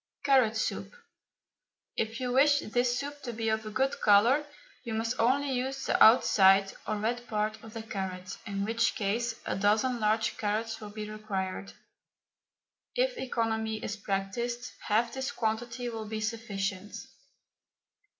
CARROT 0.23 0.57
SOUP. 0.57 0.87
If 1.95 2.19
you 2.19 2.31
wish 2.31 2.61
this 2.61 2.97
soup 2.97 3.21
to 3.21 3.31
be 3.31 3.49
of 3.49 3.67
a 3.67 3.69
good 3.69 4.01
colour, 4.01 4.47
you 4.83 4.95
must 4.95 5.19
only 5.19 5.51
use 5.51 5.85
the 5.85 6.03
outside, 6.03 6.73
or 6.87 6.95
red 6.97 7.27
part, 7.27 7.63
of 7.63 7.75
the 7.75 7.83
carrot, 7.83 8.35
in 8.47 8.65
which 8.65 8.95
case 8.95 9.35
a 9.45 9.55
dozen 9.55 9.99
large 9.99 10.37
carrots 10.39 10.81
will 10.81 10.89
be 10.89 11.07
required. 11.07 11.73
If 12.95 13.15
economy 13.15 13.77
is 13.83 13.95
practised, 13.95 14.71
half 14.87 15.13
this 15.13 15.31
quantity 15.31 15.87
will 15.87 16.05
be 16.05 16.19
sufficient. 16.19 16.95